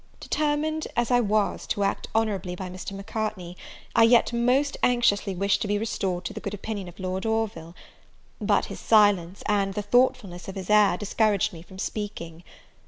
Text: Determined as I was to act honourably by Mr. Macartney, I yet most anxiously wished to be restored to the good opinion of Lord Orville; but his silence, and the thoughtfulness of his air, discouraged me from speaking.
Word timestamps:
Determined 0.19 0.87
as 0.95 1.11
I 1.11 1.19
was 1.19 1.67
to 1.67 1.83
act 1.83 2.07
honourably 2.15 2.55
by 2.55 2.69
Mr. 2.71 2.91
Macartney, 2.93 3.55
I 3.95 4.01
yet 4.01 4.33
most 4.33 4.75
anxiously 4.81 5.35
wished 5.35 5.61
to 5.61 5.67
be 5.67 5.77
restored 5.77 6.25
to 6.25 6.33
the 6.33 6.39
good 6.39 6.55
opinion 6.55 6.87
of 6.87 6.99
Lord 6.99 7.23
Orville; 7.23 7.75
but 8.39 8.65
his 8.65 8.79
silence, 8.79 9.43
and 9.45 9.75
the 9.75 9.83
thoughtfulness 9.83 10.47
of 10.47 10.55
his 10.55 10.71
air, 10.71 10.97
discouraged 10.97 11.53
me 11.53 11.61
from 11.61 11.77
speaking. 11.77 12.43